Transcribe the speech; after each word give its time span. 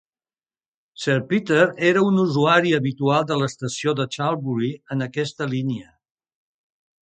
Sir 1.01 1.17
Peter 1.33 1.67
era 1.89 2.01
un 2.11 2.17
usuari 2.23 2.73
habitual 2.77 3.27
de 3.33 3.37
l'estació 3.43 3.93
de 4.01 4.09
Charlbury 4.17 4.71
en 4.97 5.07
aquesta 5.11 5.49
línia. 5.53 5.93